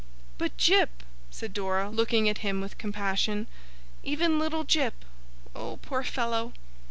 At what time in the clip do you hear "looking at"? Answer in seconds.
1.91-2.39